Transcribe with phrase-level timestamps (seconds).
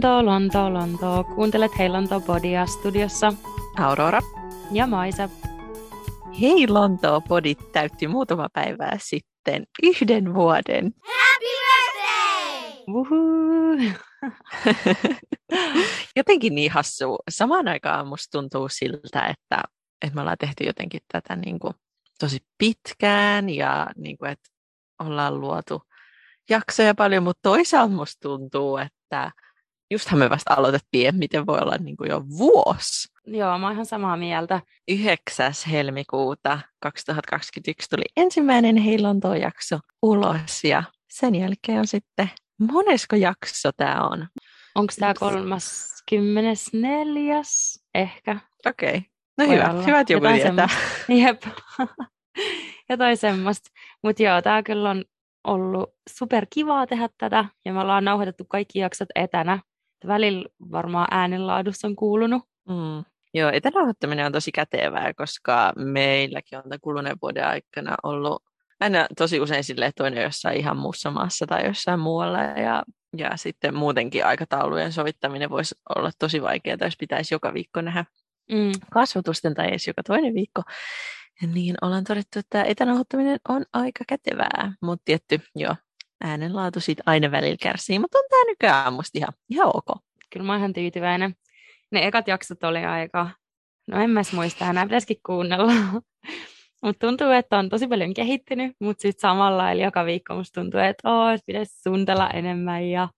[0.00, 1.24] Lonto, Lonto, Lonto.
[1.34, 3.32] Kuuntelet Hei Lonto Podia studiossa.
[3.76, 4.20] Aurora.
[4.72, 5.28] Ja Maisa.
[6.40, 10.92] Hei Lonto Podit täytti muutama päivää sitten yhden vuoden.
[11.02, 11.46] Happy
[12.86, 13.00] birthday!
[16.16, 17.18] Jotenkin niin hassu.
[17.30, 19.62] Samaan aikaan musta tuntuu siltä, että,
[20.02, 21.74] että me ollaan tehty jotenkin tätä niin kuin
[22.20, 24.48] tosi pitkään ja niin kuin, että
[24.98, 25.82] ollaan luotu
[26.50, 29.30] jaksoja paljon, mutta toisaalta musta tuntuu, että
[29.90, 33.08] justhan me vasta aloitettiin, että miten voi olla niin kuin jo vuosi.
[33.26, 34.60] Joo, mä oon ihan samaa mieltä.
[34.88, 35.52] 9.
[35.70, 42.30] helmikuuta 2021 tuli ensimmäinen Heilontoon jakso ulos ja sen jälkeen on sitten,
[42.72, 44.26] monesko jakso tämä on?
[44.74, 47.36] Onko tämä 34.
[47.94, 48.36] ehkä?
[48.66, 49.00] Okei, okay.
[49.38, 49.82] no Voi hyvä, olla.
[49.82, 50.68] hyvä, että joku Jotain tietää.
[51.22, 51.42] Jep.
[52.90, 53.70] Jotain semmoista.
[54.02, 55.04] Mutta joo, tämä kyllä on
[55.44, 59.58] ollut super kivaa tehdä tätä ja me ollaan nauhoitettu kaikki jaksot etänä.
[60.06, 62.42] Välillä varmaan äänenlaadussa on kuulunut.
[62.68, 63.04] Mm.
[63.34, 68.42] Joo, etänauhoittaminen on tosi kätevää, koska meilläkin on tämän kuluneen vuoden aikana ollut
[68.80, 72.38] aina tosi usein sille, että toinen jossain ihan muussa maassa tai jossain muualla.
[72.38, 72.82] Ja,
[73.16, 78.04] ja sitten muutenkin aikataulujen sovittaminen voisi olla tosi vaikeaa, jos pitäisi joka viikko nähdä
[78.52, 78.72] Mm.
[78.92, 80.62] kasvatusten tai edes joka toinen viikko.
[81.54, 85.76] Niin ollaan todettu, että etänauhoittaminen on aika kätevää, mutta tietty, joo,
[86.20, 90.02] äänenlaatu siitä aina välillä kärsii, mutta on tämä nykyään musta ihan, ihan ok.
[90.32, 91.34] Kyllä mä oon ihan tyytyväinen.
[91.92, 93.30] Ne ekat jaksot oli aika,
[93.88, 95.72] no en mä muista, enää pitäisikin kuunnella.
[96.84, 100.80] mutta tuntuu, että on tosi paljon kehittynyt, mutta sitten samalla lailla joka viikko musta tuntuu,
[100.80, 103.08] että oo, pitäisi suunnitella enemmän ja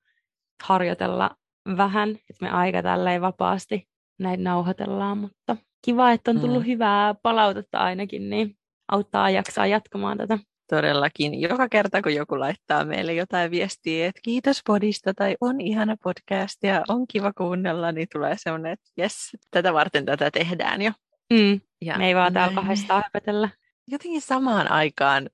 [0.62, 1.30] harjoitella
[1.76, 6.66] vähän, että me aika tälleen vapaasti näitä nauhoitellaan, mutta kiva, että on tullut Mm.
[6.66, 8.56] hyvää palautetta ainakin, niin
[8.92, 10.38] auttaa jaksaa jatkamaan tätä.
[10.76, 15.96] Todellakin, joka kerta kun joku laittaa meille jotain viestiä, että kiitos podista tai on ihana
[16.02, 19.14] podcast ja on kiva kuunnella, niin tulee semmoinen, että jes,
[19.50, 20.92] tätä varten tätä tehdään jo.
[21.32, 21.60] Mm.
[21.80, 23.48] Ja Me ei vaan täällä kahdestaan höpötellä.
[23.88, 25.30] jotenkin samaan aikaan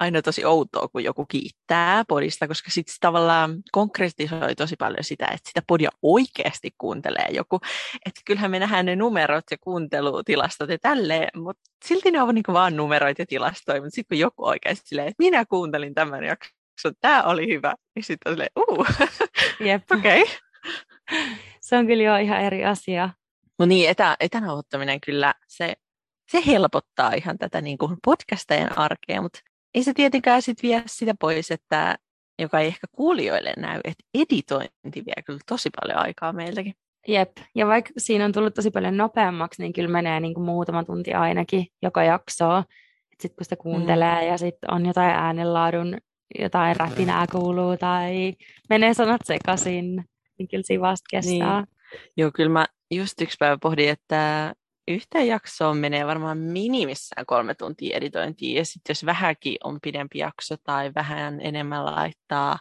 [0.00, 5.48] aina tosi outoa, kun joku kiittää podista, koska sitten tavallaan konkretisoi tosi paljon sitä, että
[5.48, 7.60] sitä podia oikeasti kuuntelee joku.
[8.06, 12.44] Että kyllähän me nähdään ne numerot ja kuuntelutilastot ja tälleen, mutta silti ne on niin
[12.52, 16.94] vaan numeroita ja tilastoja, mutta sitten kun joku oikeasti silleen, että minä kuuntelin tämän jakson,
[17.00, 18.86] tämä oli hyvä, niin sitten on silleen, uu,
[19.66, 19.82] Jep.
[19.98, 20.22] okei.
[20.22, 20.34] Okay.
[21.60, 23.10] Se on kyllä jo ihan eri asia.
[23.58, 25.74] No niin, etä, etänauhoittaminen kyllä, se,
[26.30, 29.40] se helpottaa ihan tätä niin kuin podcastajien arkea, mutta
[29.74, 31.96] ei se tietenkään sit vie sitä pois, että
[32.38, 36.74] joka ei ehkä kuulijoille näy, että editointi vie kyllä tosi paljon aikaa meiltäkin.
[37.08, 40.84] Jep, ja vaikka siinä on tullut tosi paljon nopeammaksi, niin kyllä menee niin kuin muutama
[40.84, 42.64] tunti ainakin joka jaksoa.
[43.20, 44.28] Sitten kun sitä kuuntelee mm.
[44.28, 45.98] ja sitten on jotain äänenlaadun,
[46.38, 48.32] jotain rätinää kuuluu tai
[48.70, 50.04] menee sanat sekaisin,
[50.38, 51.60] niin kyllä siinä vasta kestää.
[51.60, 51.66] Niin.
[52.16, 54.52] Joo, kyllä mä just yksi päivä pohdin, että
[54.88, 60.56] yhteen jaksoon menee varmaan minimissään kolme tuntia editointia, ja sitten jos vähänkin on pidempi jakso
[60.64, 62.58] tai vähän enemmän laittaa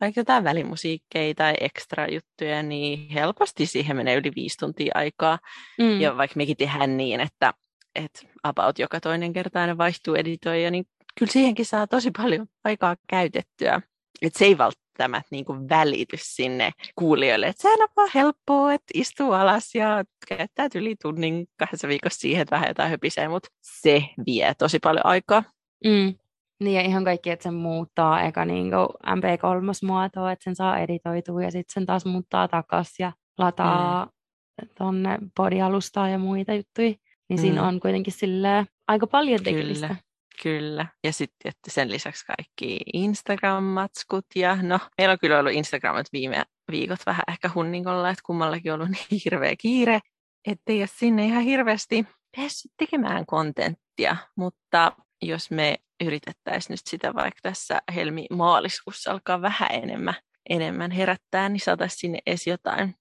[0.00, 5.38] vaikka jotain välimusiikkeja tai ekstra juttuja, niin helposti siihen menee yli viisi tuntia aikaa.
[5.78, 6.00] Mm.
[6.00, 7.54] Ja vaikka mekin tehdään niin, että,
[7.94, 10.84] että about joka toinen kerta aina vaihtuu editoija, niin
[11.18, 13.80] kyllä siihenkin saa tosi paljon aikaa käytettyä.
[14.22, 14.58] Että se ei
[14.98, 20.04] välttämättä niin kuin välity sinne kuulijoille, että sehän on vaan helppoa, että istuu alas ja
[20.28, 23.48] käyttää yli tunnin kahdessa viikossa siihen, että vähän jotain höpisee, mutta
[23.80, 25.42] se vie tosi paljon aikaa.
[25.84, 26.14] Mm.
[26.60, 28.72] Niin ja ihan kaikki, että sen muuttaa eka niin
[29.06, 34.68] MP3-muotoa, että sen saa editoitua ja sitten sen taas muuttaa takas ja lataa mm.
[34.78, 36.94] tonne podialustaa ja muita juttuja.
[37.28, 37.40] Niin mm.
[37.40, 39.86] siinä on kuitenkin silleen aika paljon tekemistä.
[39.86, 40.00] Kyllä.
[40.44, 40.86] Kyllä.
[41.04, 44.26] Ja sitten että sen lisäksi kaikki Instagram-matskut.
[44.34, 48.80] Ja no, meillä on kyllä ollut Instagramat viime viikot vähän ehkä hunnikolla, että kummallakin on
[48.80, 50.00] ollut niin hirveä kiire,
[50.46, 52.06] ettei ole sinne ihan hirveästi
[52.36, 54.16] päässyt tekemään kontenttia.
[54.36, 54.92] Mutta
[55.22, 60.14] jos me yritettäisiin nyt sitä vaikka tässä helmi-maaliskuussa alkaa vähän enemmän,
[60.48, 62.94] enemmän herättää, niin saataisiin sinne edes jotain.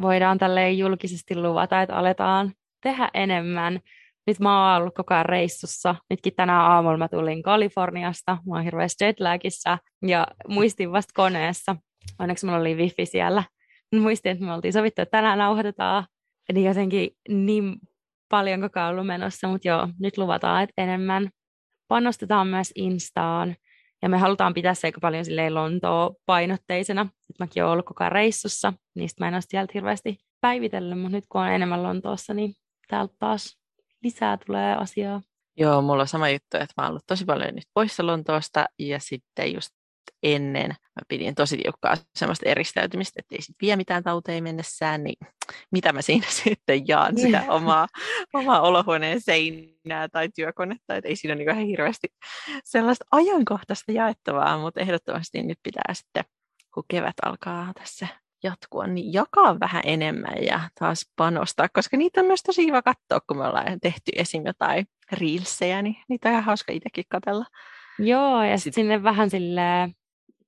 [0.00, 2.52] Voidaan tälleen julkisesti luvata, että aletaan
[2.82, 3.80] tehdä enemmän.
[4.26, 5.94] Nyt mä oon ollut koko ajan reissussa.
[6.10, 8.38] Nytkin tänä aamulla mä tulin Kaliforniasta.
[8.46, 11.76] Mä oon hirveästi jetlagissa ja muistin vasta koneessa.
[12.18, 13.42] Onneksi mulla oli wifi siellä.
[13.94, 16.04] Muistin, että me oltiin sovittu, että tänään nauhoitetaan.
[16.52, 17.76] Niin jotenkin niin
[18.28, 21.30] paljon koko ajan ollut menossa, mutta joo, nyt luvataan, että enemmän.
[21.88, 23.56] Panostetaan myös Instaan.
[24.02, 27.04] Ja me halutaan pitää se aika paljon silleen Lontoa painotteisena.
[27.04, 31.16] Nyt mäkin oon ollut koko ajan reissussa, niistä mä en ole sieltä hirveästi päivitellyt, mutta
[31.16, 32.54] nyt kun on enemmän Lontoossa, niin
[32.88, 33.58] täältä taas
[34.06, 35.22] lisää tulee asiaa.
[35.56, 39.00] Joo, mulla on sama juttu, että mä oon ollut tosi paljon nyt poissa Lontoosta ja
[39.00, 39.70] sitten just
[40.22, 45.16] ennen mä pidin tosi tiukkaa semmoista eristäytymistä, että ei sit vie mitään tauteja mennessään, niin
[45.72, 47.88] mitä mä siinä sitten jaan sitä omaa,
[48.34, 52.08] omaa olohuoneen seinää tai työkonetta, että ei siinä ole niin ihan hirveästi
[52.64, 56.24] sellaista ajankohtaista jaettavaa, mutta ehdottomasti nyt pitää sitten,
[56.74, 58.08] kun kevät alkaa tässä
[58.42, 63.20] jatkua, niin jakaa vähän enemmän ja taas panostaa, koska niitä on myös tosi kiva katsoa,
[63.26, 64.46] kun me ollaan tehty esim.
[64.46, 67.44] jotain reelsejä, niin niitä on ihan hauska itsekin katella.
[67.98, 69.62] Joo, ja sitten sinne vähän sille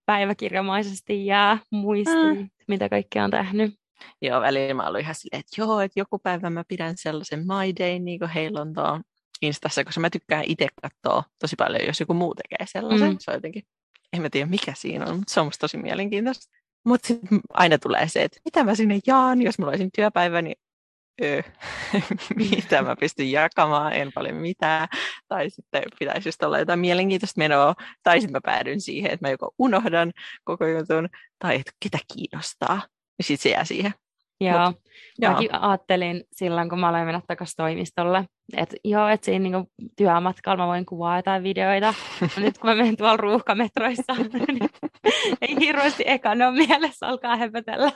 [0.06, 2.50] päiväkirjamaisesti jää muistiin, mm.
[2.68, 3.74] mitä kaikkea on tehnyt.
[4.22, 7.74] Joo, välillä mä olin ihan silleen, että joo, että joku päivä mä pidän sellaisen My
[7.78, 9.00] Day, niin kuin heillä on tuo
[9.42, 13.10] Instassa, koska mä tykkään itse katsoa tosi paljon, jos joku muu tekee sellaisen.
[13.10, 13.16] Mm.
[13.20, 13.62] Se on jotenkin,
[14.12, 16.57] en mä tiedä mikä siinä on, mutta se on musta tosi mielenkiintoista.
[16.84, 20.56] Mutta sitten aina tulee se, että mitä mä sinne jaan, jos mulla olisi työpäivä, niin
[21.22, 21.42] öö,
[22.50, 24.88] mitä mä pystyn jakamaan, en paljon mitään.
[25.28, 29.30] Tai sitten pitäisi just olla jotain mielenkiintoista menoa, tai sitten mä päädyn siihen, että mä
[29.30, 30.12] joko unohdan
[30.44, 31.08] koko jutun,
[31.38, 32.82] tai että ketä kiinnostaa.
[33.18, 33.94] Ja sitten se jää siihen.
[34.40, 34.80] Joo, Mut,
[35.28, 35.68] mäkin joo.
[35.68, 38.24] ajattelin silloin, kun mä aloin mennä takaisin toimistolle,
[38.56, 41.94] että joo, että siinä niinku työmatkalla mä voin kuvaa jotain videoita.
[42.36, 44.14] nyt kun mä menen tuolla ruuhkametroissa,
[44.48, 44.70] niin
[45.40, 47.92] ei hirveästi eka ne on mielessä, alkaa hepetellä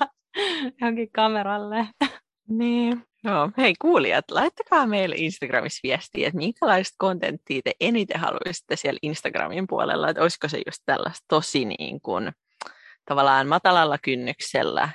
[0.81, 1.89] johonkin kameralle.
[2.49, 8.99] Niin, Joo, hei kuulijat, laittakaa meille Instagramissa viestiä, että minkälaista kontenttia te eniten haluaisitte siellä
[9.03, 12.33] Instagramin puolella, että olisiko se just tällaista tosi niin kuin,
[13.09, 14.89] tavallaan matalalla kynnyksellä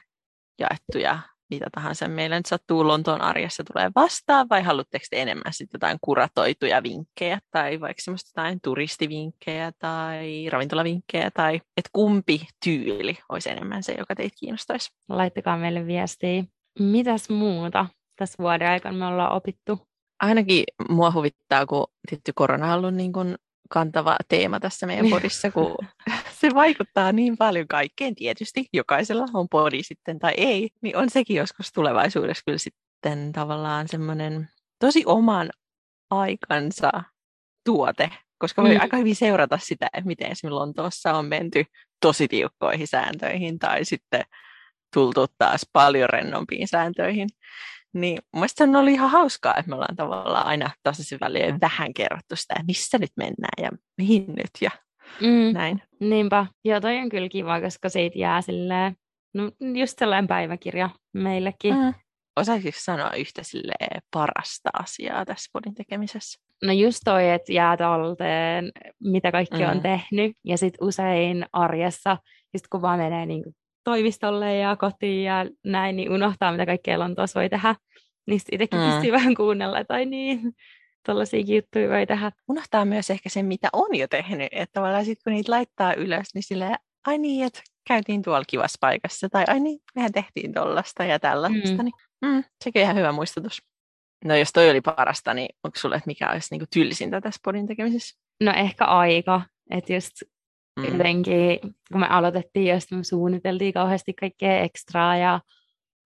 [0.60, 5.78] jaettuja mitä tahansa meillä nyt sattuu Lontoon arjessa tulee vastaan, vai haluatteko te enemmän sitten
[5.78, 13.50] jotain kuratoituja vinkkejä, tai vaikka semmoista jotain turistivinkkejä, tai ravintolavinkkejä, tai että kumpi tyyli olisi
[13.50, 14.90] enemmän se, joka teitä kiinnostaisi?
[15.10, 16.44] Laittakaa meille viestiä.
[16.80, 17.86] Mitäs muuta
[18.16, 19.88] tässä vuoden aikana me ollaan opittu?
[20.20, 23.36] Ainakin mua huvittaa, kun tietty korona on ollut niin kuin
[23.70, 25.16] kantava teema tässä meidän niin.
[25.16, 25.78] podissa, kun
[26.42, 28.66] se vaikuttaa niin paljon kaikkeen tietysti.
[28.74, 34.50] Jokaisella on podi sitten tai ei, niin on sekin joskus tulevaisuudessa kyllä sitten tavallaan semmoinen
[34.80, 35.50] tosi oman
[36.10, 36.92] aikansa
[37.66, 38.82] tuote, koska voi mm.
[38.82, 41.66] aika hyvin seurata sitä, että miten esimerkiksi Lontoossa on menty
[42.02, 44.24] tosi tiukkoihin sääntöihin tai sitten
[44.94, 47.30] tultu taas paljon rennompiin sääntöihin.
[48.02, 48.20] Niin
[48.60, 52.98] on ollut ihan hauskaa, että me ollaan tavallaan aina tasaisin väliin vähän kerrottu sitä, missä
[52.98, 54.70] nyt mennään ja mihin nyt ja
[55.22, 55.54] mm.
[55.54, 55.82] näin.
[56.00, 56.46] Niinpä.
[56.66, 58.96] Joo, toi on kyllä kiva, koska siitä jää silleen,
[59.34, 61.76] no just sellainen päiväkirja meillekin.
[61.76, 61.94] Mm.
[62.36, 63.42] Osaisitko sanoa yhtä
[64.14, 66.40] parasta asiaa tässä podin tekemisessä?
[66.64, 68.72] No just toi, että jää talteen,
[69.04, 69.70] mitä kaikki mm.
[69.72, 70.38] on tehnyt.
[70.46, 72.18] Ja sitten usein arjessa,
[72.54, 73.44] just kun vaan menee niin
[73.88, 77.76] toimistolle ja kotiin ja näin, niin unohtaa, mitä kaikkea Lontoossa voi tehdä.
[78.28, 78.86] Niin itsekin mm.
[78.92, 80.54] pystyy vähän kuunnella, tai niin,
[81.04, 82.32] tällaisia juttuja voi tehdä.
[82.48, 84.48] Unohtaa myös ehkä sen, mitä on jo tehnyt.
[84.52, 86.76] Että tavallaan sitten kun niitä laittaa ylös, niin silleen,
[87.08, 91.70] ai niin, että käytiin tuolla kivassa paikassa, tai ai niin, mehän tehtiin tollasta ja tällaista.
[91.70, 91.84] Mm.
[91.84, 91.94] Niin,
[92.26, 93.62] mm, sekin on ihan hyvä muistutus.
[94.26, 97.68] No jos toi oli parasta, niin onko sulle, että mikä olisi niinku tylsintä tässä podin
[97.68, 98.20] tekemisessä?
[98.44, 99.42] No ehkä aika.
[99.70, 100.14] Että just
[100.78, 100.86] mm.
[100.86, 101.60] jotenkin,
[101.92, 105.40] kun me aloitettiin, jos me suunniteltiin kauheasti kaikkea ekstraa ja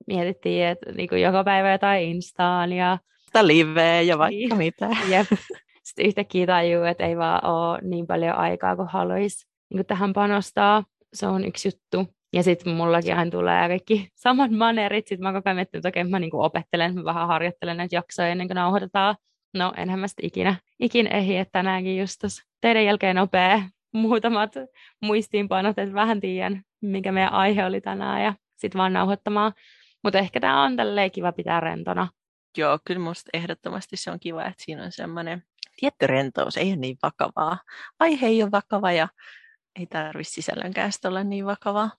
[0.07, 4.57] mietittiin, että niin kuin joka päivä jotain Instaan ja sitä liveä ja vaikka niin.
[4.57, 4.89] mitä.
[5.11, 5.27] Jep.
[5.83, 10.83] Sitten yhtäkkiä tajuu, että ei vaan ole niin paljon aikaa kuin haluaisi niin tähän panostaa.
[11.13, 12.13] Se on yksi juttu.
[12.33, 15.07] Ja sitten mullakin aina tulee kaikki samat manerit.
[15.07, 18.27] Sitten mä koko ajan miettinyt, että okei, mä niin opettelen, mä vähän harjoittelen näitä jaksoja
[18.27, 19.15] ennen kuin nauhoitetaan.
[19.53, 22.21] No, enhän mä sitten ikinä, ikinä ehdi, että tänäänkin just
[22.61, 23.61] teidän jälkeen nopea
[23.93, 24.53] muutamat
[25.01, 29.53] muistiinpanot, että vähän tiedän, mikä meidän aihe oli tänään ja sitten vaan nauhoittamaan.
[30.03, 32.07] Mutta ehkä tämä on tälleen kiva pitää rentona.
[32.57, 35.43] Joo, kyllä musta ehdottomasti se on kiva, että siinä on semmoinen
[35.79, 37.57] tietty rentous, ei ole niin vakavaa.
[37.99, 39.07] Aihe ei ole vakava ja
[39.79, 41.91] ei tarvitse sisällönkään olla niin vakavaa.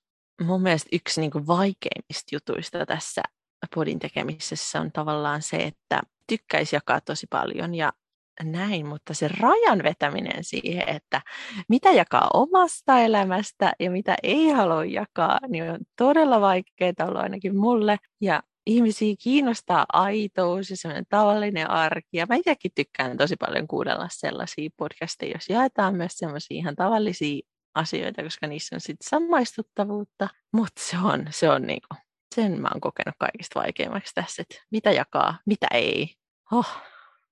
[0.42, 3.22] Mun mielestä yksi niin kuin vaikeimmista jutuista tässä
[3.74, 7.92] podin tekemisessä on tavallaan se, että tykkäisi jakaa tosi paljon ja
[8.42, 11.22] näin, mutta se rajan vetäminen siihen, että
[11.68, 17.56] mitä jakaa omasta elämästä ja mitä ei halua jakaa, niin on todella vaikeaa olla ainakin
[17.56, 17.96] mulle.
[18.20, 22.16] Ja ihmisiä kiinnostaa aitous ja semmoinen tavallinen arki.
[22.16, 27.40] Ja mä itsekin tykkään tosi paljon kuudella sellaisia podcasteja, jos jaetaan myös semmoisia ihan tavallisia
[27.74, 30.28] asioita, koska niissä on sitten samaistuttavuutta.
[30.52, 31.94] Mutta se on, se on niinku,
[32.34, 36.14] sen mä oon kokenut kaikista vaikeimmaksi tässä, että mitä jakaa, mitä ei.
[36.52, 36.68] Oh,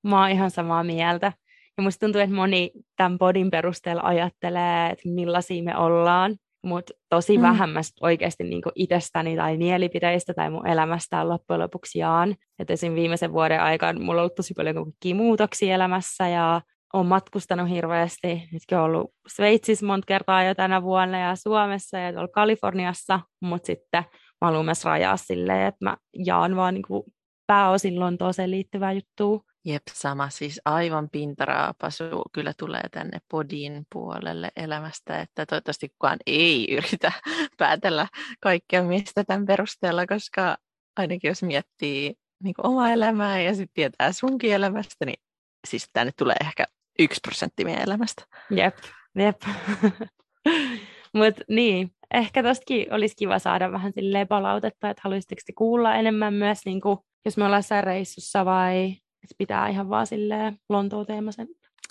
[0.03, 1.33] Mä oon ihan samaa mieltä.
[1.77, 7.37] Ja musta tuntuu, että moni tämän podin perusteella ajattelee, että millaisia me ollaan, mutta tosi
[7.37, 7.43] mm.
[7.43, 12.37] vähän mä oikeasti niin itsestäni tai mielipiteistä tai mun elämästä loppujen lopuksi jaan.
[12.59, 12.95] Että esim.
[12.95, 16.61] viimeisen vuoden aikana mulla on ollut tosi paljon muutoksia elämässä ja
[16.93, 18.49] olen matkustanut hirveästi.
[18.53, 23.67] Nytkin olen ollut Sveitsissä monta kertaa jo tänä vuonna ja Suomessa ja tuolla Kaliforniassa, mutta
[23.67, 24.05] sitten
[24.41, 27.03] mä haluan myös rajaa silleen, että mä jaan vaan niin kuin
[27.47, 29.41] pääosin Lontooseen liittyvää juttua.
[29.65, 30.31] Jep, sama.
[30.31, 37.13] Siis aivan pintaraapasu kyllä tulee tänne podin puolelle elämästä, että toivottavasti kukaan ei yritä
[37.59, 38.07] päätellä
[38.41, 40.57] kaikkea mistä tämän perusteella, koska
[40.97, 45.21] ainakin jos miettii niin omaa elämää ja sitten tietää sunkin elämästä, niin
[45.69, 46.65] siis tänne tulee ehkä
[46.99, 48.25] yksi prosentti meidän elämästä.
[48.51, 48.77] Jep,
[49.17, 49.43] jep.
[51.15, 56.35] Mutta niin, ehkä tostakin olisi kiva saada vähän silleen palautetta, että haluaisitteko te kuulla enemmän
[56.35, 58.97] myös, niin kuin, jos me ollaan reissussa vai
[59.39, 61.49] pitää ihan vaan silleen Lontoon teemaisen.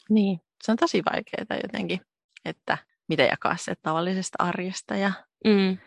[0.10, 2.02] Niin, se on tosi vaikeaa jotenkin,
[2.46, 5.12] että mitä jakaa se tavallisesta arjesta ja,
[5.46, 5.78] mm.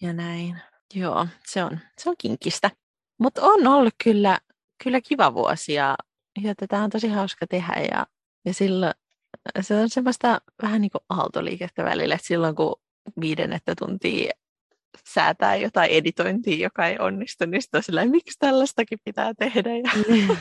[0.00, 0.56] ja näin.
[0.94, 2.70] Joo, se on, se on kinkistä.
[3.18, 4.38] Mutta on ollut kyllä,
[4.84, 5.96] kyllä kiva vuosi ja,
[6.42, 8.06] ja tätä on tosi hauska tehdä ja,
[8.44, 8.92] ja silloin
[9.60, 12.76] se on semmoista vähän niin kuin aaltoliikettä välillä, että silloin kun
[13.20, 14.32] viidennettä tuntia
[15.04, 19.70] säätää jotain editointia, joka ei onnistu, niin sitten on silleen, miksi tällaistakin pitää tehdä.
[19.70, 19.90] Ja,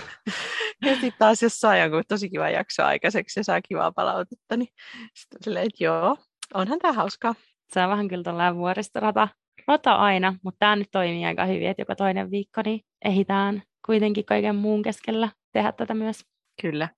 [0.86, 4.70] ja sitten taas jos saa jonkun tosi kiva jakso aikaiseksi ja saa kivaa palautetta, niin
[5.14, 6.18] sitten silleen, että joo,
[6.54, 7.36] onhan tämä hauskaa.
[7.74, 9.28] Se on vähän kyllä tuollainen vuoristorata
[9.68, 14.26] rata aina, mutta tämä nyt toimii aika hyvin, että joka toinen viikko niin ehitään kuitenkin
[14.26, 16.26] kaiken muun keskellä tehdä tätä myös.
[16.62, 16.90] Kyllä.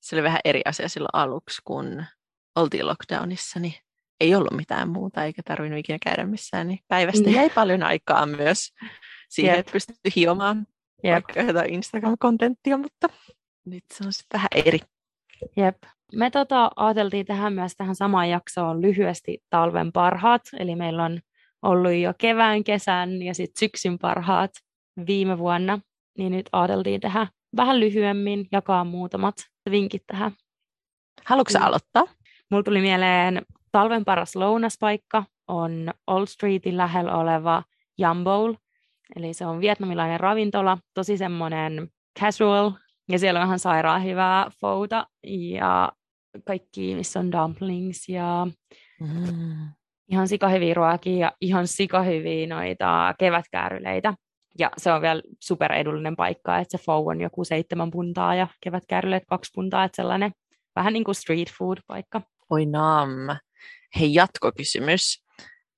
[0.00, 2.04] Se oli vähän eri asia silloin aluksi, kun
[2.56, 3.74] oltiin lockdownissa, niin
[4.20, 8.72] ei ollut mitään muuta eikä tarvinnut ikinä käydä missään, niin päivästä jäi paljon aikaa myös
[9.28, 9.60] siihen, Jep.
[9.60, 10.66] että pystyi hiomaan
[11.02, 11.12] Jep.
[11.12, 13.08] vaikka jotain Instagram-kontenttia, mutta
[13.66, 14.78] nyt se on sitten vähän eri.
[15.56, 15.76] Jep.
[16.14, 21.20] Me tota, ajateltiin tähän myös tähän samaan jaksoon lyhyesti talven parhaat, eli meillä on
[21.62, 24.50] ollut jo kevään, kesän ja sitten syksyn parhaat
[25.06, 25.78] viime vuonna,
[26.18, 29.34] niin nyt ajateltiin tehdä vähän lyhyemmin, jakaa muutamat
[29.70, 30.32] vinkit tähän.
[31.24, 32.04] Haluatko aloittaa?
[32.50, 33.42] Mulla tuli mieleen
[33.76, 37.62] talven paras lounaspaikka on Old Streetin lähellä oleva
[38.02, 38.54] Yumbowl,
[39.16, 41.88] eli se on vietnamilainen ravintola, tosi semmoinen
[42.20, 42.70] casual,
[43.08, 45.92] ja siellä on ihan sairaan hyvää fouta ja
[46.44, 48.46] kaikki, missä on dumplings ja
[49.00, 49.68] mm.
[50.08, 54.14] ihan sikahyviä ruokia ja ihan sikahyviä noita kevätkääryleitä.
[54.58, 59.24] Ja se on vielä superedullinen paikka, että se fou on joku seitsemän puntaa ja kevätkääryleet
[59.26, 60.32] kaksi puntaa, että sellainen
[60.76, 62.22] vähän niin kuin street food paikka.
[62.50, 63.10] Oi nam.
[64.00, 65.24] Hei, jatkokysymys.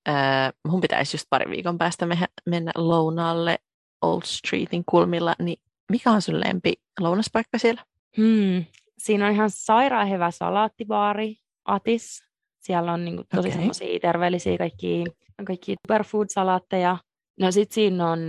[0.09, 2.07] Äh, mun pitäisi just pari viikon päästä
[2.45, 3.59] mennä lounaalle
[4.01, 5.57] Old Streetin kulmilla, niin
[5.91, 7.83] mikä on sun lempi lounaspaikka siellä?
[8.17, 8.65] Hmm.
[8.97, 11.35] Siinä on ihan sairaan hyvä salaattibaari,
[11.65, 12.23] Atis.
[12.59, 13.51] Siellä on niinku tosi okay.
[13.51, 15.03] semmoisia terveellisiä kaikki,
[15.45, 16.97] kaikki superfood-salaatteja.
[17.39, 18.19] No sit siinä on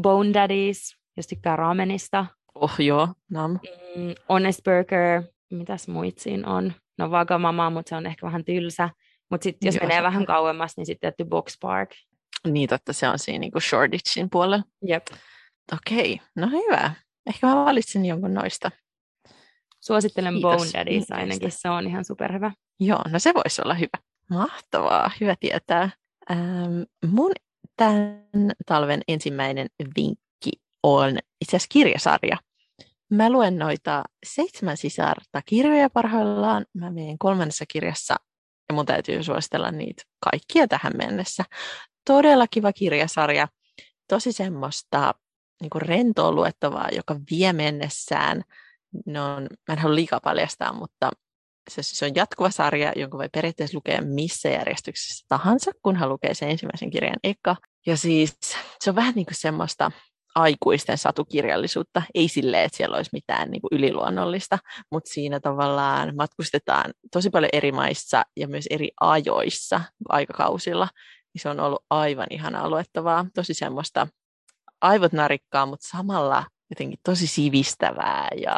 [0.00, 2.26] Bone Daddies, jos tykkää ramenista.
[2.54, 3.50] Oh joo, nam.
[3.96, 6.72] Mm, Honest Burger, mitäs muit siinä on?
[6.98, 8.90] No Vagamama, mutta se on ehkä vähän tylsä.
[9.32, 11.90] Mutta sitten jos Joo, menee vähän kauemmas, niin sitten tietty Box Park.
[12.46, 14.64] Niin totta, se on siinä niin kuin Shoreditchin puolella.
[14.88, 15.06] Jep.
[15.72, 16.94] Okei, no hyvä.
[17.26, 18.70] Ehkä mä valitsin jonkun noista.
[19.80, 20.56] Suosittelen Kiitos.
[20.56, 22.52] Bone Daddies ainakin, se on ihan superhyvä.
[22.80, 23.98] Joo, no se voisi olla hyvä.
[24.30, 25.90] Mahtavaa, hyvä tietää.
[26.30, 27.32] Ähm, mun
[27.76, 28.26] tämän
[28.66, 32.36] talven ensimmäinen vinkki on itse asiassa kirjasarja.
[33.10, 36.66] Mä luen noita seitsemän sisarta kirjoja parhaillaan.
[36.74, 38.16] Mä menen kolmannessa kirjassa
[38.72, 41.44] ja mun täytyy suositella niitä kaikkia tähän mennessä.
[42.06, 43.48] Todella kiva kirjasarja,
[44.08, 45.14] tosi semmoista
[45.60, 48.42] niin kuin rentoa luettavaa, joka vie mennessään.
[49.06, 51.10] No, mä en halua liikaa paljastaa, mutta
[51.70, 56.34] se siis on jatkuva sarja, jonka voi periaatteessa lukea missä järjestyksessä tahansa, kun hän lukee
[56.34, 57.56] sen ensimmäisen kirjan eka.
[57.86, 58.38] Ja siis
[58.80, 59.90] se on vähän niin kuin semmoista
[60.34, 62.02] aikuisten satukirjallisuutta.
[62.14, 64.58] Ei silleen, että siellä olisi mitään niin kuin yliluonnollista,
[64.90, 70.88] mutta siinä tavallaan matkustetaan tosi paljon eri maissa ja myös eri ajoissa aikakausilla.
[71.34, 74.06] Niin se on ollut aivan ihanaa luettavaa, tosi semmoista
[74.80, 78.56] aivot narikkaa, mutta samalla jotenkin tosi sivistävää ja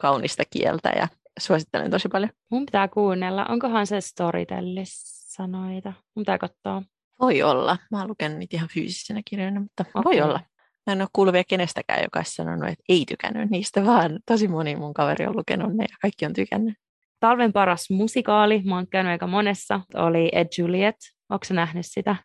[0.00, 1.08] kaunista kieltä ja
[1.40, 2.30] suosittelen tosi paljon.
[2.50, 3.46] Mun pitää kuunnella.
[3.48, 5.92] Onkohan se Storytellissa noita?
[6.14, 6.82] Mun pitää katsoa.
[7.20, 7.78] Voi olla.
[7.90, 10.02] Mä oon lukenut niitä ihan fyysisenä kirjoina, mutta okay.
[10.04, 10.40] voi olla.
[10.86, 14.48] Mä en ole kuullut vielä kenestäkään, joka olisi sanonut, että ei tykännyt niistä, vaan tosi
[14.48, 16.74] moni mun kaveri on lukenut ne ja kaikki on tykännyt.
[17.20, 20.96] Talven paras musikaali, mä oon käynyt aika monessa, oli Ed Juliet.
[21.28, 22.16] Onko nähnyt sitä?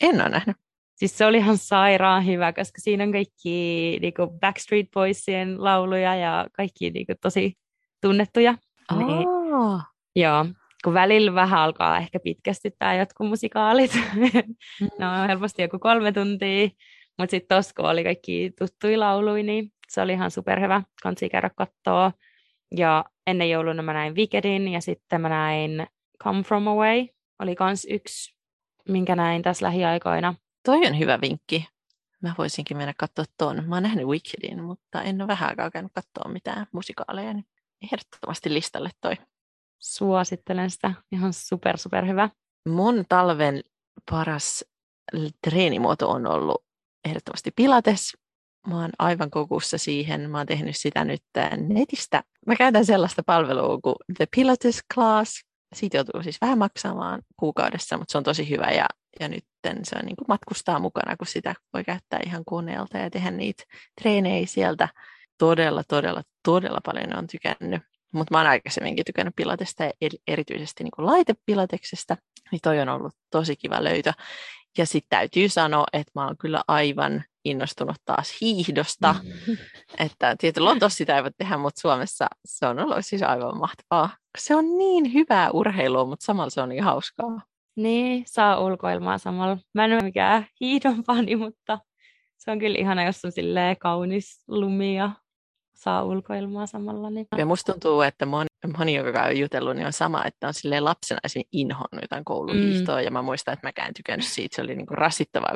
[0.00, 0.56] En ole nähnyt.
[0.96, 6.46] Siis se oli ihan sairaan hyvä, koska siinä on kaikki niinku Backstreet Boysien lauluja ja
[6.52, 7.52] kaikki niinku tosi
[8.00, 8.54] tunnettuja.
[8.92, 8.98] Oh.
[8.98, 9.28] Niin,
[10.16, 10.46] joo,
[10.84, 13.90] kun välillä vähän alkaa ehkä pitkästyttää jotkut musikaalit.
[14.80, 14.88] Mm.
[14.98, 16.68] ne on helposti joku kolme tuntia,
[17.18, 20.82] mutta sitten kun oli kaikki tuttuja lauluja, niin se oli ihan superhyvä.
[21.02, 22.12] Kansi käydä katsoa.
[22.76, 25.86] Ja ennen jouluna mä näin Wickedin ja sitten mä näin
[26.22, 27.06] Come From Away.
[27.38, 28.36] Oli kans yksi,
[28.88, 30.34] minkä näin tässä lähiaikoina.
[30.64, 31.68] Toi on hyvä vinkki.
[32.22, 33.64] Mä voisinkin mennä katsoa ton.
[33.68, 37.46] Mä oon nähnyt Wickedin, mutta en ole vähän aikaa käynyt katsoa mitään musikaaleja, niin
[37.92, 39.14] ehdottomasti listalle toi.
[39.78, 40.92] Suosittelen sitä.
[41.12, 42.30] Ihan super, super hyvä.
[42.68, 43.62] Mun talven
[44.10, 44.64] paras
[45.44, 46.65] treenimuoto on ollut
[47.06, 48.16] ehdottomasti Pilates.
[48.66, 50.30] Mä oon aivan kokussa siihen.
[50.30, 51.22] Mä oon tehnyt sitä nyt
[51.68, 52.22] netistä.
[52.46, 55.44] Mä käytän sellaista palvelua kuin The Pilates Class.
[55.74, 58.86] Siitä joutuu siis vähän maksamaan kuukaudessa, mutta se on tosi hyvä ja,
[59.20, 63.10] ja nyt se on niin kuin matkustaa mukana, kun sitä voi käyttää ihan koneelta ja
[63.10, 63.62] tehdä niitä
[64.00, 64.88] treenejä sieltä.
[65.38, 67.82] Todella, todella, todella paljon on tykännyt.
[68.16, 69.92] Mutta mä oon aikaisemminkin tykännyt pilatesta ja
[70.26, 72.16] erityisesti niin kuin laitepilateksesta,
[72.52, 74.12] niin toi on ollut tosi kiva löytö.
[74.78, 79.12] Ja sitten täytyy sanoa, että mä oon kyllä aivan innostunut taas hiihdosta.
[79.22, 79.56] Mm-hmm.
[79.98, 84.16] Että tietysti Lontoossa sitä ei voi tehdä, mutta Suomessa se on ollut siis aivan mahtavaa.
[84.38, 87.42] Se on niin hyvää urheilua, mutta samalla se on niin hauskaa.
[87.76, 89.58] Niin, saa ulkoilmaa samalla.
[89.74, 91.78] Mä en ole mikään hiidon fani, mutta
[92.36, 95.10] se on kyllä ihana, jos on silleen kaunis lumi ja
[95.76, 97.10] saa ulkoilmaa samalla.
[97.10, 97.26] Niin...
[97.36, 98.46] Ja musta tuntuu, että moni,
[98.78, 101.42] moni joka on jutellut, niin on sama, että on silleen lapsena esim.
[101.52, 102.98] inhonnut jotain kouluhiihtoa.
[102.98, 103.04] Mm.
[103.04, 104.56] Ja mä muistan, että mäkään tykännyt siitä.
[104.56, 105.54] Se oli niinku rasittavaa,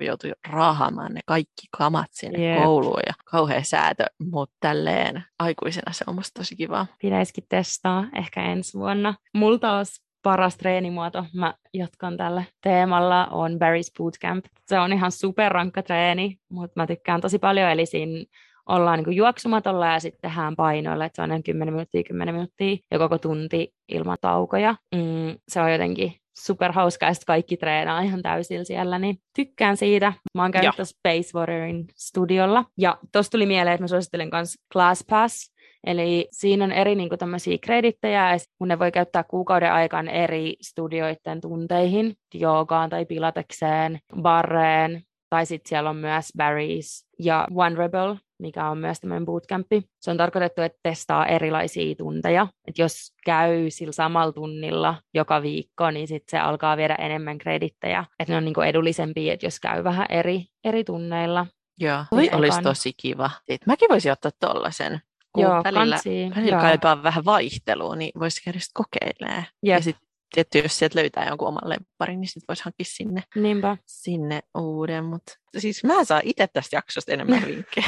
[0.00, 2.64] joutui raahaamaan ne kaikki kamat sinne yep.
[2.64, 4.04] kouluun ja kauhea säätö.
[4.30, 6.86] Mutta tälleen aikuisena se on musta tosi kiva.
[7.02, 9.14] Pitäisikin testaa ehkä ensi vuonna.
[9.34, 14.44] Multa olisi paras treenimuoto, mä jatkan tällä teemalla, on Barry's Bootcamp.
[14.66, 18.24] Se on ihan superrankka treeni, mutta mä tykkään tosi paljon, eli siinä
[18.68, 22.98] ollaan niin juoksumatolla ja sitten tehdään painoilla, että se on 10 minuuttia, 10 minuuttia ja
[22.98, 24.74] koko tunti ilman taukoja.
[24.94, 30.12] Mm, se on jotenkin super hauskaa, että kaikki treenaa ihan täysillä siellä, niin tykkään siitä.
[30.34, 35.52] Mä oon käynyt Space Warriorin studiolla, ja tosta tuli mieleen, että mä suosittelen myös ClassPass,
[35.84, 41.40] Eli siinä on eri niin tämmöisiä kredittejä, kun ne voi käyttää kuukauden aikaan eri studioiden
[41.40, 48.68] tunteihin, joogaan tai pilatekseen, barreen, tai sitten siellä on myös Barry's ja One Rebel, mikä
[48.68, 49.82] on myös tämmöinen bootcampi.
[50.00, 52.48] Se on tarkoitettu, että testaa erilaisia tunteja.
[52.68, 58.04] Et jos käy sillä samalla tunnilla joka viikko, niin sitten se alkaa viedä enemmän kredittejä.
[58.18, 61.46] Että ne on niinku edullisempia, että jos käy vähän eri, eri tunneilla.
[61.80, 63.30] Joo, toi olisi tosi kiva.
[63.48, 65.00] Et mäkin voisin ottaa tollaisen.
[65.36, 69.44] Joo, välillä, kansi, välillä kaipaa vähän vaihtelua, niin voisi käydä kokeilemaan.
[69.66, 69.76] Yep.
[69.76, 73.76] Ja sitten tietty, jos sieltä löytää jonkun oman lempparin, niin sitten voisi hankkia sinne, Niinpä.
[73.86, 75.04] sinne uuden.
[75.04, 77.86] Mutta siis mä saan itse tästä jaksosta enemmän vinkkejä.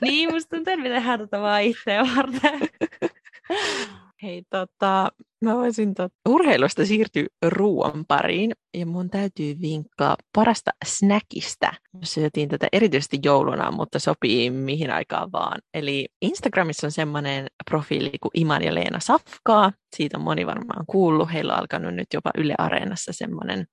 [0.00, 2.60] niin, musta tuntuu, että tehdään tätä vaan itseä varten.
[4.22, 5.08] Hei, tota,
[5.44, 11.72] mä voisin tot, urheilusta siirtyä ruoan pariin ja mun täytyy vinkkaa parasta snackista.
[12.02, 15.60] Syötiin tätä erityisesti jouluna, mutta sopii mihin aikaan vaan.
[15.74, 19.72] Eli Instagramissa on semmoinen profiili kuin Iman ja Leena Safkaa.
[19.96, 21.32] Siitä on moni varmaan kuullut.
[21.32, 23.66] Heillä on alkanut nyt jopa Yle Areenassa semmoinen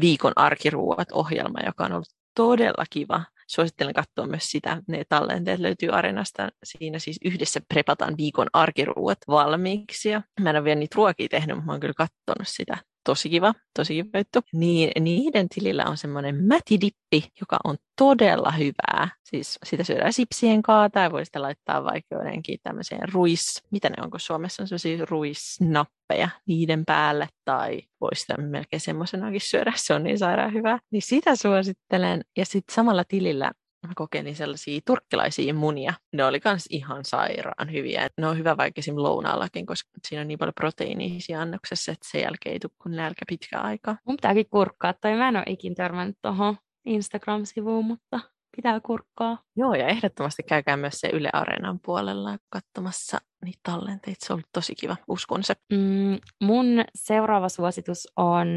[0.00, 4.82] viikon arkiruuat ohjelma, joka on ollut todella kiva suosittelen katsoa myös sitä.
[4.88, 6.48] Ne tallenteet löytyy Arenasta.
[6.64, 10.08] Siinä siis yhdessä prepataan viikon arkiruuat valmiiksi.
[10.08, 13.28] Ja mä en ole vielä niitä ruokia tehnyt, mutta mä oon kyllä katsonut sitä tosi
[13.30, 14.40] kiva, tosi kiva juttu.
[14.52, 19.08] Niin niiden tilillä on semmoinen mätidippi, joka on todella hyvää.
[19.24, 23.96] Siis sitä syödään sipsien kanssa tai voi sitä laittaa vaikka jotenkin tämmöiseen ruis, mitä ne
[24.02, 30.02] onko Suomessa on semmoisia ruisnappeja niiden päälle tai voi sitä melkein semmoisenakin syödä, se on
[30.02, 30.78] niin sairaan hyvää.
[30.90, 33.52] Niin sitä suosittelen ja sitten samalla tilillä
[33.88, 35.94] mä kokeilin sellaisia turkkilaisia munia.
[36.12, 38.08] Ne oli kans ihan sairaan hyviä.
[38.20, 38.96] Ne on hyvä vaikka esim.
[38.96, 43.24] lounaallakin, koska siinä on niin paljon proteiinisia annoksessa, että sen jälkeen ei tule kun nälkä
[43.28, 43.96] pitkä aika.
[44.06, 48.20] Mun pitääkin kurkkaa, tai mä en ole ikin törmännyt tuohon Instagram-sivuun, mutta
[48.56, 49.38] pitää kurkkaa.
[49.56, 54.26] Joo, ja ehdottomasti käykää myös se Yle Areenan puolella katsomassa niitä tallenteita.
[54.26, 55.54] Se on ollut tosi kiva, uskon se.
[55.72, 58.48] Mm, mun seuraava suositus on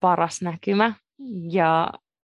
[0.00, 0.94] Paras näkymä.
[1.50, 1.90] Ja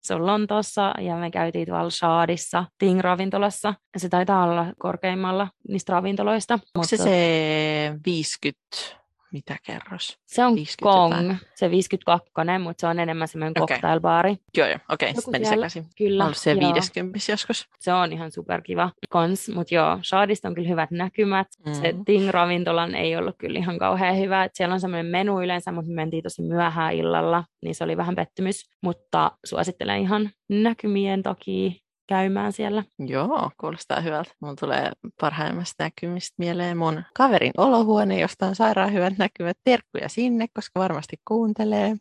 [0.01, 3.73] se on Lontoossa ja me käytiin tuolla Shadissa Ting-ravintolassa.
[3.97, 6.53] Se taitaa olla korkeimmalla niistä ravintoloista.
[6.53, 6.87] Onko mutta...
[6.87, 9.00] se se 50
[9.31, 10.19] mitä kerros?
[10.25, 11.37] Se on Kong, jotain.
[11.55, 13.75] se 52, mutta se on enemmän semmoinen okay.
[13.75, 14.37] cocktailbaari.
[14.57, 15.31] Joo, joo, okei, okay.
[15.31, 15.85] meni sekaisin.
[15.97, 16.23] Kyllä.
[16.23, 17.67] Ollut se 50 joskus.
[17.79, 21.47] Se on ihan superkiva kons, mutta joo, Shadista on kyllä hyvät näkymät.
[21.65, 21.73] Mm.
[21.73, 24.43] Se Ting-ravintolan ei ollut kyllä ihan kauhean hyvä.
[24.43, 27.97] Et siellä on semmoinen menu yleensä, mutta me mentiin tosi myöhään illalla, niin se oli
[27.97, 28.69] vähän pettymys.
[28.81, 31.71] Mutta suosittelen ihan näkymien takia
[32.11, 32.83] käymään siellä.
[32.99, 34.31] Joo, kuulostaa hyvältä.
[34.39, 39.57] Mun tulee parhaimmasta näkymistä mieleen mun kaverin olohuone, josta on sairaan hyvät näkymät.
[39.63, 41.95] Terkkuja sinne, koska varmasti kuuntelee.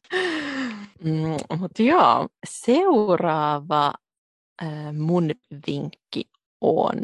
[1.04, 3.92] Mm, Mutta joo, seuraava
[4.62, 5.30] äh, mun
[5.66, 6.24] vinkki
[6.60, 6.98] on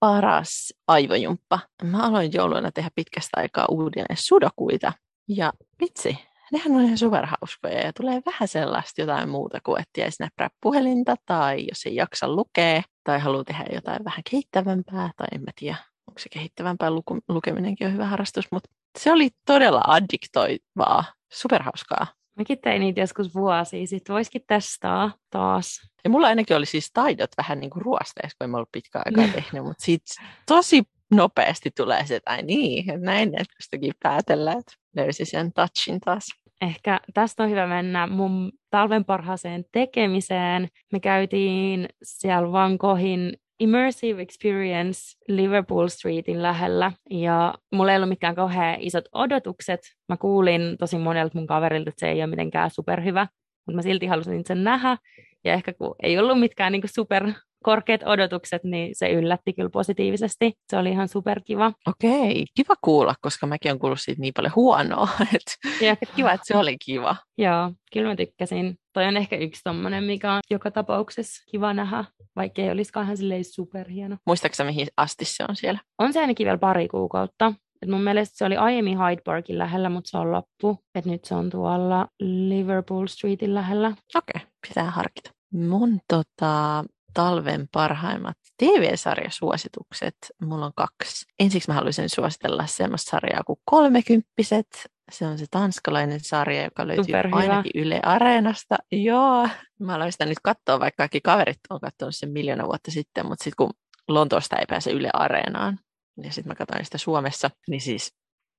[0.00, 1.58] paras aivojumppa.
[1.82, 4.92] Mä aloin jouluna tehdä pitkästä aikaa uudelleen sudokuita.
[5.28, 6.18] Ja vitsi,
[6.54, 11.16] nehän on ihan superhauskoja ja tulee vähän sellaista jotain muuta kuin, että jäisi näppää puhelinta
[11.26, 15.76] tai jos ei jaksa lukea tai haluaa tehdä jotain vähän kehittävämpää tai en mä tiedä,
[16.08, 22.06] onko se kehittävämpää, luku, lukeminenkin on hyvä harrastus, mutta se oli todella addiktoivaa, superhauskaa.
[22.36, 25.90] Mäkin tein niitä joskus vuosia, sitten voisikin testaa taas.
[26.04, 29.34] Ja mulla ainakin oli siis taidot vähän niin kuin ruosteessa, kun en ollut pitkään aikaa
[29.34, 34.72] tehnyt, mutta sitten tosi nopeasti tulee se, että ai niin, että näin netkostakin päätellä, että
[34.96, 36.28] löysi sen touchin taas.
[36.62, 40.68] Ehkä tästä on hyvä mennä mun talven parhaaseen tekemiseen.
[40.92, 48.34] Me käytiin siellä Van Goghin Immersive Experience Liverpool Streetin lähellä ja mulla ei ollut mikään
[48.34, 49.80] kauhean isot odotukset.
[50.08, 53.26] Mä kuulin tosi monelta mun kaverilta, että se ei ole mitenkään superhyvä,
[53.66, 54.96] mutta mä silti halusin sen nähdä.
[55.44, 57.32] Ja ehkä kun ei ollut mitkään niin super
[57.64, 60.52] korkeat odotukset, niin se yllätti kyllä positiivisesti.
[60.70, 61.72] Se oli ihan superkiva.
[61.86, 65.08] Okei, kiva kuulla, koska mäkin olen kuullut siitä niin paljon huonoa.
[65.34, 67.16] Että ja, kiva, että se oli kiva.
[67.38, 68.76] Joo, kyllä mä tykkäsin.
[68.92, 72.04] Toi on ehkä yksi tommonen, mikä on joka tapauksessa kiva nähdä,
[72.36, 74.16] vaikka ei olisikaan ihan silleen superhieno.
[74.26, 75.80] Muistaaksä, mihin asti se on siellä?
[75.98, 77.52] On se ainakin vielä pari kuukautta.
[77.82, 80.78] Et mun mielestä se oli aiemmin Hyde Parkin lähellä, mutta se on loppu.
[80.94, 83.88] Et nyt se on tuolla Liverpool Streetin lähellä.
[84.14, 85.30] Okei, okay, pitää harkita.
[85.52, 90.16] Mun tota, talven parhaimmat TV-sarjasuositukset.
[90.42, 91.26] Mulla on kaksi.
[91.38, 94.66] Ensiksi mä haluaisin suositella semmoista sarjaa kuin Kolmekymppiset.
[95.12, 97.36] Se on se tanskalainen sarja, joka löytyy Superhyvä.
[97.36, 98.76] ainakin Yle Areenasta.
[98.92, 99.48] Joo,
[99.80, 103.44] mä aloin sitä nyt katsoa, vaikka kaikki kaverit on katsonut sen miljoona vuotta sitten, mutta
[103.44, 103.70] sitten kun
[104.08, 105.78] Lontoosta ei pääse Yle Areenaan,
[106.22, 108.14] ja sitten mä katsoin sitä Suomessa, niin siis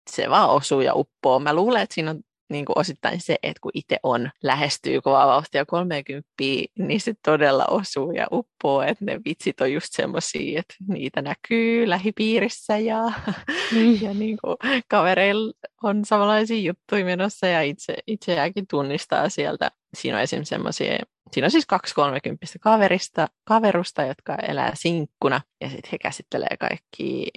[0.10, 1.39] se vaan osuu ja uppoo.
[1.39, 5.27] Mä luulen, että siinä on niin kuin osittain se, että kun itse on, lähestyy kovaa
[5.27, 6.27] vauhtia 30,
[6.79, 11.89] niin se todella osuu ja uppoo, että ne vitsit on just semmoisia, että niitä näkyy
[11.89, 13.12] lähipiirissä ja,
[13.71, 14.01] mm.
[14.05, 15.53] ja niin kuin kavereilla
[15.84, 19.71] on samanlaisia juttuja menossa ja itse, itseäkin tunnistaa sieltä.
[19.97, 20.99] Siinä on esimerkiksi semmoisia,
[21.31, 27.27] siinä on siis kaksi kolmekymppistä kaverista, kaverusta, jotka elää sinkkuna ja sitten he käsittelee kaikki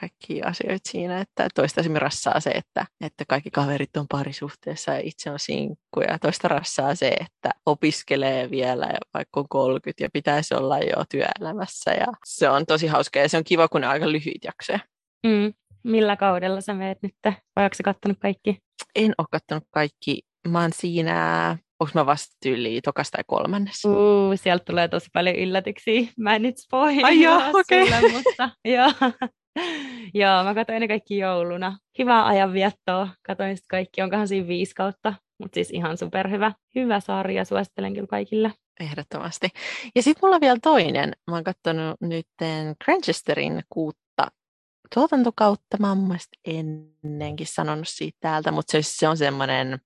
[0.00, 5.00] kaikki asioita siinä, että toista esimerkiksi rassaa se, että, että kaikki kaverit on parisuhteessa ja
[5.04, 10.08] itse on sinkku ja toista rassaa se, että opiskelee vielä ja vaikka on 30 ja
[10.12, 13.86] pitäisi olla jo työelämässä ja se on tosi hauska ja se on kiva, kun ne
[13.86, 14.78] on aika lyhyt jaksoja.
[15.26, 15.52] Mm.
[15.84, 17.14] Millä kaudella sä meet nyt?
[17.56, 18.58] Vai onko kattonut kaikki?
[18.94, 20.20] En ole kattonut kaikki.
[20.48, 23.84] Mä oon siinä onko mä vasta tyyliin tokas tai kolmannes?
[23.84, 26.00] Uh, sieltä tulee tosi paljon yllätyksiä.
[26.18, 27.86] Mä en nyt spoilaa okay.
[27.86, 28.92] sulle, mutta joo.
[30.14, 31.78] Joo, mä katsoin ne kaikki jouluna.
[31.98, 33.08] Hyvää ajanviettoa.
[33.22, 35.14] Katoin sitten kaikki, onkohan siinä viisi kautta.
[35.38, 36.52] Mutta siis ihan superhyvä.
[36.74, 38.52] Hyvä sarja, suosittelen kyllä kaikille.
[38.80, 39.48] Ehdottomasti.
[39.94, 41.12] Ja sitten mulla on vielä toinen.
[41.26, 42.26] Mä oon katsonut nyt
[42.84, 44.26] Granchesterin kuutta
[44.94, 45.76] tuotantokautta.
[45.80, 49.80] Mä oon ennenkin sanonut siitä täältä, mutta se, se on semmoinen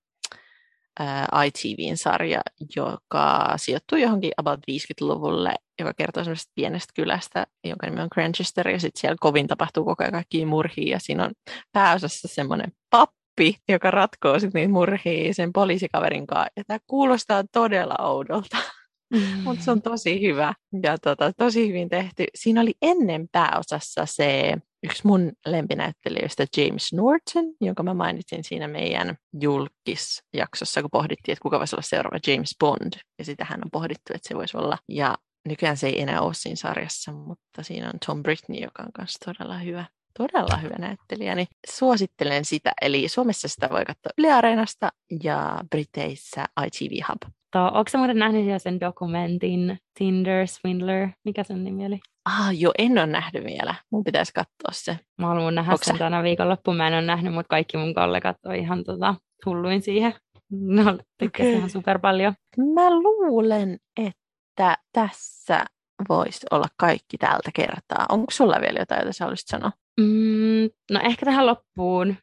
[1.45, 2.41] ITVn sarja,
[2.75, 8.79] joka sijoittuu johonkin about 50-luvulle, joka kertoo semmoisesta pienestä kylästä, jonka nimi on Granchester, ja
[8.79, 11.31] sitten siellä kovin tapahtuu koko ajan kaikkia murhia, ja siinä on
[11.71, 17.95] pääosassa semmoinen pappi, joka ratkoo sitten niitä murhia sen poliisikaverin kanssa, ja tämä kuulostaa todella
[17.99, 18.57] oudolta.
[19.13, 19.43] Mm.
[19.43, 20.53] Mutta se on tosi hyvä
[20.83, 22.25] ja tota, tosi hyvin tehty.
[22.35, 29.15] Siinä oli ennen pääosassa se yksi mun lempinäyttelijöistä James Norton, jonka mä mainitsin siinä meidän
[29.41, 32.93] julkisjaksossa, kun pohdittiin, että kuka voisi olla seuraava James Bond.
[33.19, 34.77] Ja sitähän on pohdittu, että se voisi olla.
[34.89, 35.17] Ja
[35.47, 39.13] nykyään se ei enää ole siinä sarjassa, mutta siinä on Tom Britney, joka on myös
[39.25, 39.85] todella hyvä.
[40.17, 42.71] Todella hyvä näyttelijä, niin suosittelen sitä.
[42.81, 44.89] Eli Suomessa sitä voi katsoa Yle Areenasta
[45.23, 47.33] ja Briteissä ITV Hub.
[47.55, 51.09] Onko sä muuten nähnyt sen dokumentin Tinder Swindler?
[51.25, 51.99] Mikä sen nimi oli?
[52.25, 53.75] Ah, joo, en ole nähnyt vielä.
[53.91, 54.99] Mun pitäisi katsoa se.
[55.17, 56.77] Mä haluan nähdä Onko sen tänä viikonloppuun.
[56.77, 60.13] Mä en ole nähnyt, mutta kaikki mun kollegat on ihan tota, hulluin siihen.
[60.55, 61.57] No, tykkäsin okay.
[61.57, 62.33] ihan super paljon.
[62.57, 65.65] Mä luulen, että tässä
[66.09, 68.05] voisi olla kaikki tältä kertaa.
[68.09, 69.71] Onko sulla vielä jotain, jota sä olisit sanoa?
[69.99, 72.15] Mm, no ehkä tähän loppuun.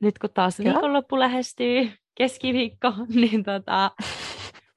[0.00, 3.90] Nyt kun taas viikonloppu lähestyy, keskiviikko, niin tota,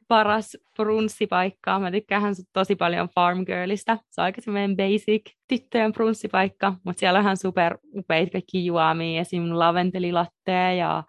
[0.08, 1.80] paras brunssipaikka.
[1.80, 3.98] Mä tykkään tosi paljon Farm Girlista.
[4.10, 9.22] Se on aika semmoinen basic tyttöjen brunssipaikka, mutta siellä on ihan super upeita kaikki juomia,
[9.22, 9.44] esim.
[9.50, 11.04] laventelilatte ja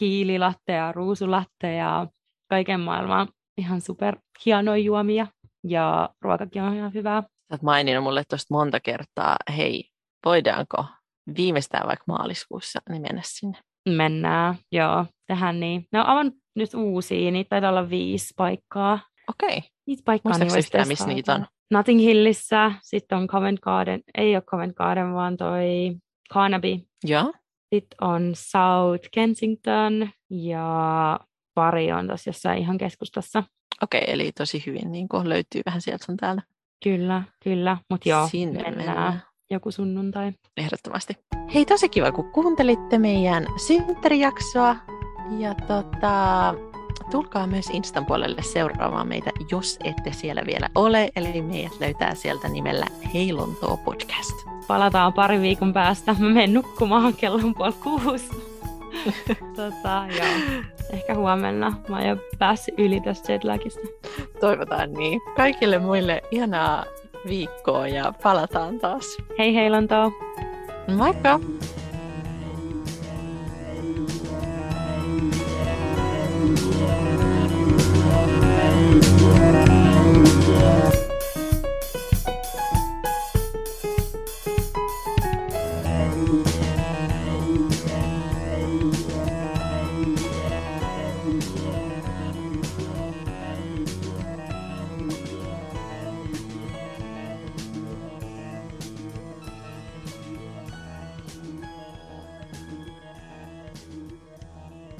[0.00, 2.06] hiililatte ja ruusulatte ja
[2.48, 5.26] kaiken maailman ihan super hienoja juomia
[5.64, 7.22] ja ruokakin on ihan hyvää.
[7.52, 9.91] Oot maininnut mulle tuosta monta kertaa, hei,
[10.24, 10.84] voidaanko
[11.36, 13.58] viimeistään vaikka maaliskuussa niin mennä sinne?
[13.88, 15.86] Mennään, joo, tähän niin.
[15.92, 18.98] Ne on aivan nyt uusia, niitä taitaa olla viisi paikkaa.
[19.28, 19.58] Okei.
[19.58, 19.68] Okay.
[19.86, 21.46] Niitä paikkaa niin yhtään, missä niitä on?
[21.70, 25.96] Notting Hillissä, sitten on Covent Garden, ei ole Covent Garden, vaan toi
[26.32, 26.80] Carnaby.
[27.04, 27.32] Joo.
[27.74, 31.20] Sitten on South Kensington ja
[31.54, 33.42] pari on tuossa jossain ihan keskustassa.
[33.82, 36.42] Okei, eli tosi hyvin niin löytyy vähän sieltä sun täältä.
[36.84, 37.76] Kyllä, kyllä.
[37.90, 39.22] Mutta joo, Sinne mennään, mennään.
[39.52, 40.32] Joku sunnuntai.
[40.56, 41.16] Ehdottomasti.
[41.54, 44.76] Hei, tosi kiva, kun kuuntelitte meidän synttärijaksoa.
[45.38, 46.54] Ja tota,
[47.10, 51.10] tulkaa myös Instan puolelle seuraamaan meitä, jos ette siellä vielä ole.
[51.16, 54.36] Eli meidät löytää sieltä nimellä Heilontoo podcast.
[54.66, 56.16] Palataan pari viikon päästä.
[56.18, 58.28] Mä menen nukkumaan kello on puoli kuusi.
[59.56, 60.62] tota, joo.
[60.90, 61.72] Ehkä huomenna.
[61.88, 63.80] Mä oon jo päässyt yli tästä jetlagista.
[64.40, 65.20] Toivotaan niin.
[65.36, 66.84] Kaikille muille ihanaa
[67.28, 69.18] viikkoa ja palataan taas.
[69.38, 70.12] Hei hei Lontoo!
[70.96, 71.40] Moikka!